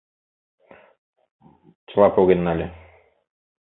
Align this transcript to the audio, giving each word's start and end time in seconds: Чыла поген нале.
Чыла 1.89 2.07
поген 2.15 2.39
нале. 2.45 2.67